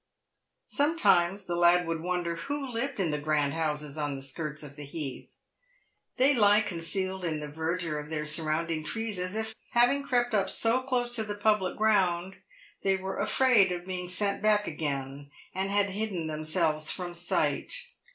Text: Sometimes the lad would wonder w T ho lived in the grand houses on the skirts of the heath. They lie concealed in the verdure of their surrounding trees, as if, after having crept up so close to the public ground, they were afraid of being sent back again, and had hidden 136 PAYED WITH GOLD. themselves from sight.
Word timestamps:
Sometimes 0.65 1.43
the 1.45 1.55
lad 1.55 1.85
would 1.85 2.01
wonder 2.01 2.35
w 2.35 2.45
T 2.59 2.65
ho 2.65 2.73
lived 2.73 2.99
in 2.99 3.11
the 3.11 3.19
grand 3.19 3.53
houses 3.53 3.99
on 3.99 4.15
the 4.15 4.23
skirts 4.23 4.63
of 4.63 4.75
the 4.75 4.83
heath. 4.83 5.35
They 6.17 6.33
lie 6.33 6.61
concealed 6.61 7.23
in 7.23 7.39
the 7.39 7.47
verdure 7.47 7.99
of 7.99 8.09
their 8.09 8.25
surrounding 8.25 8.83
trees, 8.83 9.19
as 9.19 9.35
if, 9.35 9.49
after 9.49 9.79
having 9.89 10.01
crept 10.01 10.33
up 10.33 10.49
so 10.49 10.81
close 10.81 11.11
to 11.17 11.23
the 11.23 11.35
public 11.35 11.77
ground, 11.77 12.37
they 12.81 12.95
were 12.97 13.19
afraid 13.19 13.71
of 13.71 13.85
being 13.85 14.07
sent 14.09 14.41
back 14.41 14.65
again, 14.65 15.29
and 15.53 15.69
had 15.69 15.91
hidden 15.91 16.21
136 16.21 16.23
PAYED 16.25 16.27
WITH 16.27 16.27
GOLD. 16.27 16.35
themselves 16.71 16.89
from 16.89 17.13
sight. 17.13 17.73